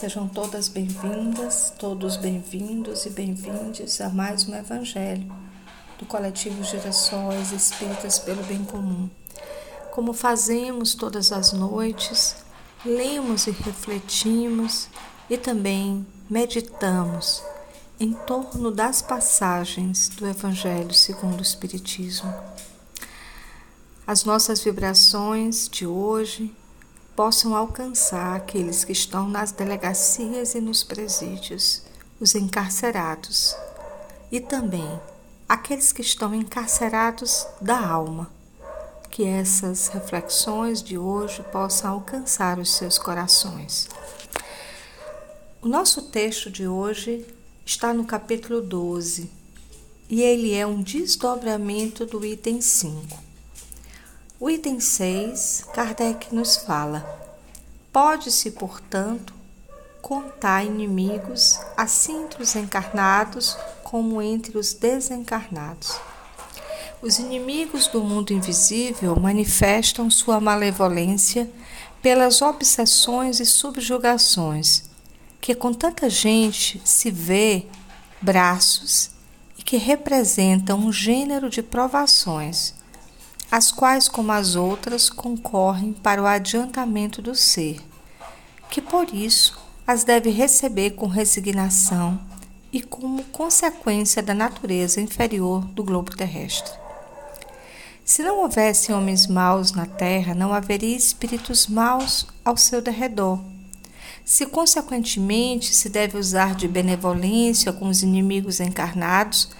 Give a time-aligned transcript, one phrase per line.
[0.00, 5.30] Sejam todas bem-vindas, todos bem-vindos e bem-vindes a mais um Evangelho
[5.98, 9.10] do Coletivo Girassóis Espíritas pelo Bem Comum.
[9.90, 12.36] Como fazemos todas as noites,
[12.82, 14.88] lemos e refletimos
[15.28, 17.42] e também meditamos
[18.00, 22.34] em torno das passagens do Evangelho segundo o Espiritismo.
[24.06, 26.56] As nossas vibrações de hoje
[27.14, 31.82] possam alcançar aqueles que estão nas delegacias e nos presídios,
[32.18, 33.54] os encarcerados,
[34.30, 35.00] e também
[35.48, 38.30] aqueles que estão encarcerados da alma.
[39.10, 43.88] Que essas reflexões de hoje possam alcançar os seus corações.
[45.60, 47.26] O nosso texto de hoje
[47.66, 49.30] está no capítulo 12
[50.08, 53.29] e ele é um desdobramento do item 5.
[54.42, 57.04] O item 6, Kardec nos fala:
[57.92, 59.34] pode-se, portanto,
[60.00, 66.00] contar inimigos assim entre os encarnados como entre os desencarnados.
[67.02, 71.50] Os inimigos do mundo invisível manifestam sua malevolência
[72.00, 74.84] pelas obsessões e subjugações
[75.38, 77.66] que com tanta gente se vê
[78.22, 79.10] braços
[79.58, 82.79] e que representam um gênero de provações
[83.50, 87.80] as quais, como as outras, concorrem para o adiantamento do ser,
[88.70, 92.20] que por isso as deve receber com resignação
[92.72, 96.72] e como consequência da natureza inferior do globo terrestre.
[98.04, 103.40] Se não houvesse homens maus na terra, não haveria espíritos maus ao seu derredor.
[104.24, 109.50] Se, consequentemente, se deve usar de benevolência com os inimigos encarnados,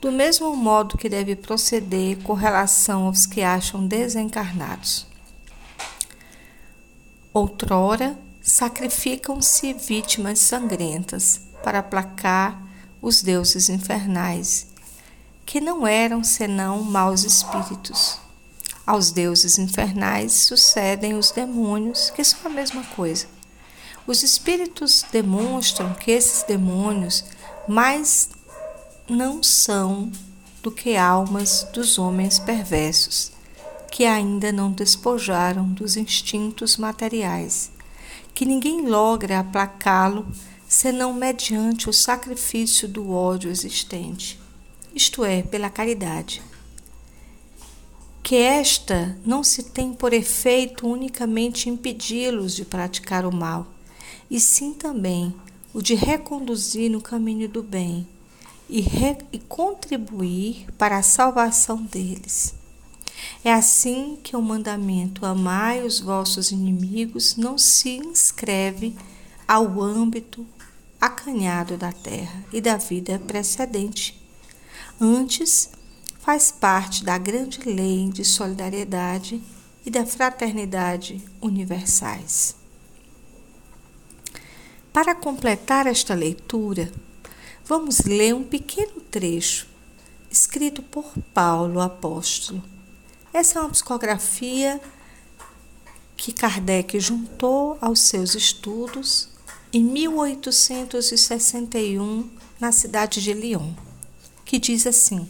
[0.00, 5.06] do mesmo modo que deve proceder com relação aos que acham desencarnados.
[7.34, 12.62] Outrora, sacrificam-se vítimas sangrentas para aplacar
[13.02, 14.68] os deuses infernais,
[15.44, 18.18] que não eram senão maus espíritos.
[18.86, 23.26] Aos deuses infernais sucedem os demônios, que são a mesma coisa.
[24.06, 27.24] Os espíritos demonstram que esses demônios
[27.68, 28.30] mais
[29.08, 30.12] não são
[30.62, 33.32] do que almas dos homens perversos,
[33.90, 37.70] que ainda não despojaram dos instintos materiais,
[38.34, 40.26] que ninguém logra aplacá-lo
[40.68, 44.38] senão mediante o sacrifício do ódio existente,
[44.94, 46.42] isto é, pela caridade.
[48.22, 53.66] Que esta não se tem por efeito unicamente impedi-los de praticar o mal,
[54.30, 55.34] e sim também
[55.72, 58.06] o de reconduzir no caminho do bem
[58.68, 62.54] e, re, e contribuir para a salvação deles.
[63.44, 68.96] É assim que o mandamento amai os vossos inimigos não se inscreve
[69.46, 70.46] ao âmbito
[71.00, 74.20] acanhado da terra e da vida precedente.
[75.00, 75.70] Antes,
[76.20, 79.42] faz parte da grande lei de solidariedade
[79.86, 82.56] e da fraternidade universais.
[84.92, 86.92] Para completar esta leitura,
[87.68, 89.68] Vamos ler um pequeno trecho
[90.30, 92.62] escrito por Paulo apóstolo.
[93.30, 94.80] Essa é uma psicografia
[96.16, 99.28] que Kardec juntou aos seus estudos
[99.70, 103.74] em 1861 na cidade de Lyon,
[104.46, 105.28] que diz assim: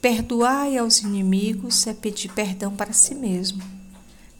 [0.00, 3.62] Perdoai aos inimigos é pedir perdão para si mesmo.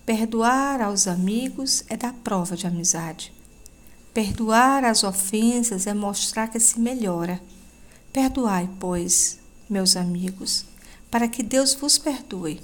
[0.06, 3.34] Perdoar aos amigos é dar prova de amizade.
[4.14, 7.42] Perdoar as ofensas é mostrar que se melhora.
[8.12, 9.38] Perdoai, pois,
[9.70, 10.66] meus amigos,
[11.10, 12.60] para que Deus vos perdoe.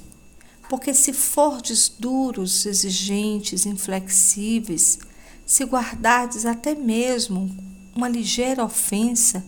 [0.69, 4.99] Porque se fordes duros, exigentes, inflexíveis,
[5.47, 7.51] se guardardes até mesmo
[7.97, 9.43] uma ligeira ofensa,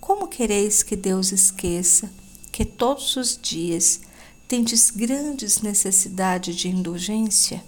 [0.00, 2.10] como quereis que Deus esqueça
[2.50, 4.00] que todos os dias
[4.48, 7.62] tendes grandes necessidades de indulgência?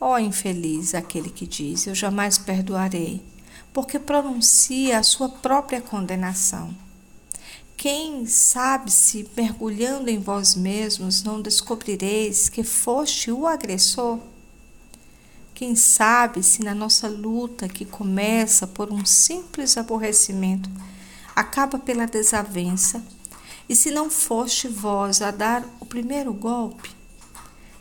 [0.00, 3.20] Ó oh, infeliz aquele que diz: Eu jamais perdoarei,
[3.72, 6.74] porque pronuncia a sua própria condenação.
[7.76, 14.18] Quem sabe se, mergulhando em vós mesmos, não descobrireis que foste o agressor?
[15.54, 20.70] Quem sabe se na nossa luta, que começa por um simples aborrecimento,
[21.34, 23.04] acaba pela desavença,
[23.68, 26.97] e se não foste vós a dar o primeiro golpe?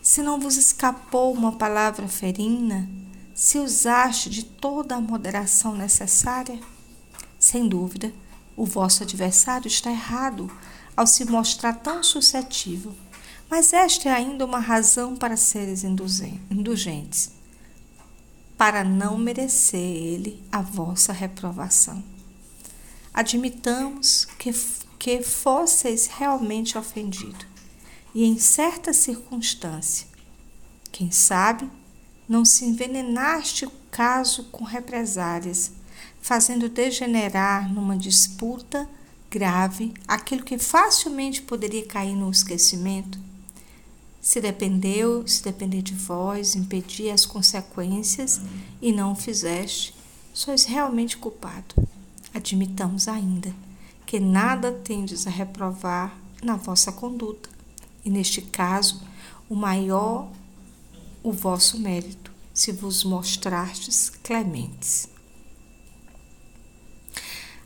[0.08, 2.90] Se não vos escapou uma palavra ferina,
[3.36, 6.62] se usaste de toda a moderação necessária?
[7.38, 8.14] Sem dúvida,
[8.56, 10.50] o vosso adversário está errado
[10.96, 12.96] ao se mostrar tão suscetível,
[13.50, 17.34] mas esta é ainda uma razão para seres indulgentes.
[18.58, 22.02] para não merecer ele a vossa reprovação.
[23.14, 24.54] Admitamos que,
[24.98, 27.46] que fosseis realmente ofendido,
[28.18, 30.08] e em certa circunstância,
[30.92, 31.70] quem sabe,
[32.28, 35.74] não se envenenaste o caso com represárias,
[36.20, 38.90] fazendo degenerar numa disputa
[39.30, 43.20] grave aquilo que facilmente poderia cair no esquecimento?
[44.20, 48.42] Se dependeu, se depender de vós, impedir as consequências
[48.82, 49.94] e não o fizeste,
[50.34, 51.76] sois realmente culpado.
[52.34, 53.54] Admitamos ainda
[54.08, 57.57] que nada tendes a reprovar na vossa conduta,
[58.08, 59.02] e neste caso,
[59.50, 60.32] o maior
[61.22, 65.10] o vosso mérito, se vos mostrastes clementes.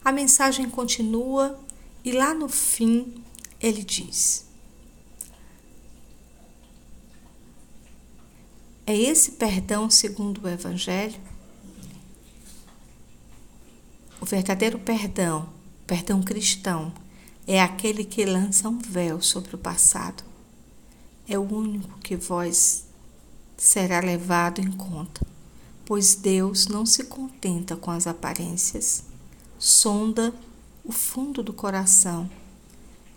[0.03, 1.59] A mensagem continua
[2.03, 3.23] e lá no fim
[3.59, 4.47] ele diz:
[8.87, 11.21] É esse perdão segundo o Evangelho?
[14.19, 15.47] O verdadeiro perdão,
[15.85, 16.91] perdão cristão,
[17.45, 20.30] é aquele que lança um véu sobre o passado.
[21.31, 22.83] É o único que vós
[23.55, 25.25] será levado em conta,
[25.85, 29.05] pois Deus não se contenta com as aparências,
[29.57, 30.33] sonda
[30.83, 32.29] o fundo do coração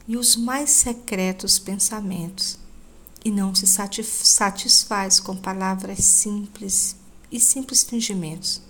[0.07, 2.57] e os mais secretos pensamentos
[3.25, 6.95] e não se satisfaz com palavras simples
[7.33, 8.63] e simples fingimentos.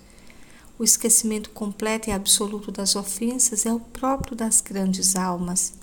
[0.79, 5.75] O esquecimento completo e absoluto das ofensas é o próprio das grandes almas.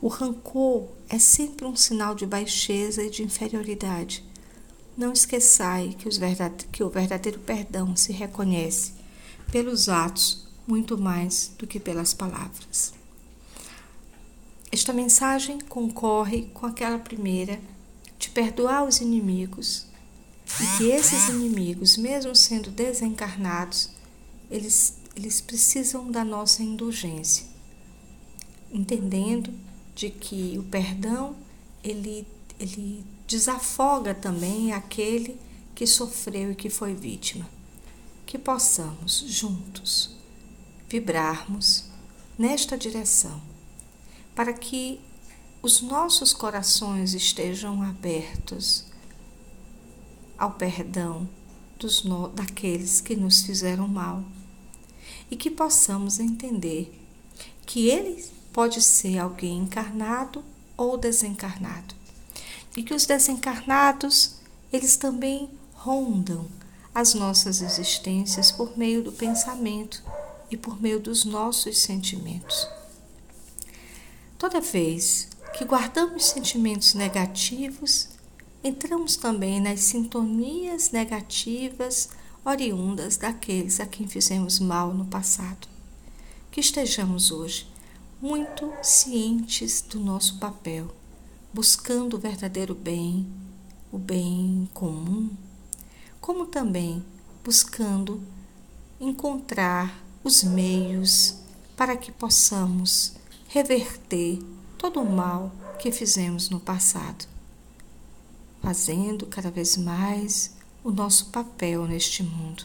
[0.00, 4.24] O rancor é sempre um sinal de baixeza e de inferioridade.
[4.96, 6.08] Não esqueçai que,
[6.72, 8.94] que o verdadeiro perdão se reconhece
[9.52, 12.94] pelos atos muito mais do que pelas palavras.
[14.72, 17.60] Esta mensagem concorre com aquela primeira
[18.18, 19.86] de perdoar os inimigos
[20.60, 23.90] e que esses inimigos, mesmo sendo desencarnados,
[24.50, 27.46] eles, eles precisam da nossa indulgência,
[28.72, 29.52] entendendo
[29.94, 31.36] de que o perdão
[31.82, 32.26] ele,
[32.58, 35.38] ele desafoga também aquele
[35.74, 37.48] que sofreu e que foi vítima.
[38.26, 40.16] Que possamos juntos
[40.88, 41.84] vibrarmos
[42.38, 43.40] nesta direção,
[44.34, 45.00] para que
[45.62, 48.86] os nossos corações estejam abertos
[50.38, 51.28] ao perdão
[51.78, 54.24] dos no, daqueles que nos fizeram mal
[55.30, 56.98] e que possamos entender
[57.66, 60.44] que ele pode ser alguém encarnado
[60.76, 61.94] ou desencarnado
[62.76, 64.36] e que os desencarnados
[64.72, 66.46] eles também rondam
[66.94, 70.02] as nossas existências por meio do pensamento
[70.50, 72.68] e por meio dos nossos sentimentos.
[74.38, 78.08] Toda vez que guardamos sentimentos negativos,
[78.62, 82.10] entramos também nas sintonias negativas
[82.44, 85.68] oriundas daqueles a quem fizemos mal no passado.
[86.50, 87.66] Que estejamos hoje
[88.20, 90.94] muito cientes do nosso papel,
[91.54, 93.26] buscando o verdadeiro bem,
[93.90, 95.30] o bem comum,
[96.20, 97.02] como também
[97.42, 98.22] buscando
[99.00, 101.38] encontrar os meios
[101.74, 103.14] para que possamos
[103.48, 104.38] reverter
[104.76, 107.26] todo o mal que fizemos no passado,
[108.60, 112.64] fazendo cada vez mais o nosso papel neste mundo,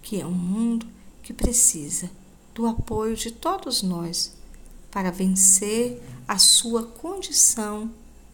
[0.00, 0.86] que é um mundo
[1.24, 2.08] que precisa
[2.54, 4.35] do apoio de todos nós
[4.96, 7.90] para vencer a sua condição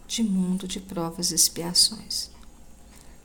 [0.07, 2.31] de mundo de provas e expiações.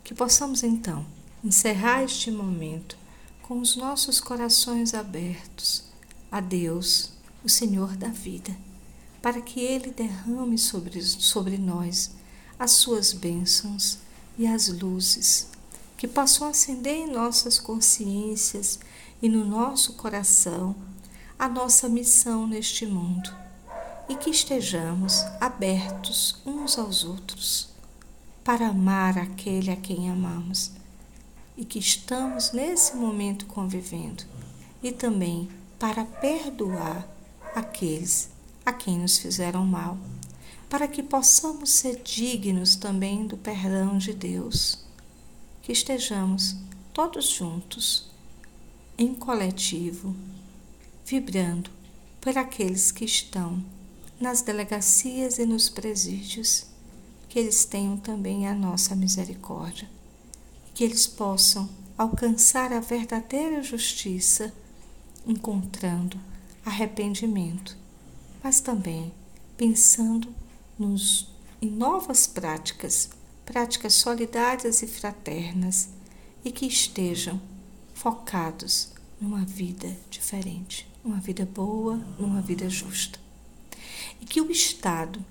[0.03, 1.05] Que possamos então
[1.43, 2.97] encerrar este momento
[3.43, 5.83] com os nossos corações abertos
[6.31, 7.11] a Deus,
[7.43, 8.57] o Senhor da vida
[9.21, 12.15] para que Ele derrame sobre, sobre nós
[12.57, 13.99] as suas bênçãos
[14.35, 15.49] e as luzes
[15.95, 18.79] que possam acender em nossas consciências
[19.21, 20.75] e no nosso coração
[21.39, 23.29] a nossa missão neste mundo
[24.09, 27.69] e que estejamos abertos uns aos outros
[28.43, 30.71] para amar aquele a quem amamos
[31.55, 34.23] e que estamos nesse momento convivendo
[34.81, 37.07] e também para perdoar
[37.53, 38.29] aqueles
[38.65, 39.97] a quem nos fizeram mal,
[40.69, 44.85] para que possamos ser dignos também do perdão de Deus.
[45.61, 46.55] Que estejamos
[46.93, 48.09] todos juntos,
[48.97, 50.15] em coletivo,
[51.07, 51.71] vibrando
[52.21, 53.63] por aqueles que estão
[54.19, 56.67] nas delegacias e nos presídios,
[57.27, 59.89] que eles tenham também a nossa misericórdia,
[60.75, 64.53] que eles possam alcançar a verdadeira justiça,
[65.25, 66.19] encontrando
[66.63, 67.75] arrependimento
[68.47, 69.13] mas também
[69.57, 70.33] pensando
[70.79, 71.27] nos,
[71.61, 73.09] em novas práticas,
[73.45, 75.89] práticas solidárias e fraternas,
[76.45, 77.41] e que estejam
[77.93, 83.17] focados numa vida diferente, numa vida boa, numa vida justa.
[84.19, 85.23] E que o Estado,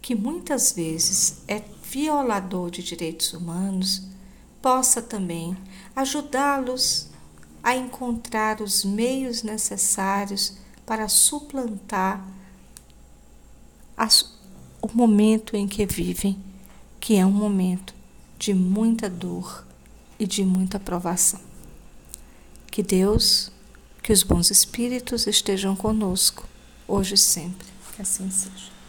[0.00, 4.02] que muitas vezes é violador de direitos humanos,
[4.62, 5.54] possa também
[5.94, 7.08] ajudá-los
[7.62, 12.26] a encontrar os meios necessários para suplantar
[13.94, 14.38] as,
[14.80, 16.42] o momento em que vivem,
[16.98, 17.94] que é um momento
[18.38, 19.66] de muita dor
[20.18, 21.40] e de muita provação.
[22.70, 23.52] Que Deus,
[24.02, 26.48] que os bons espíritos estejam conosco,
[26.86, 27.68] hoje e sempre.
[27.94, 28.79] Que assim seja.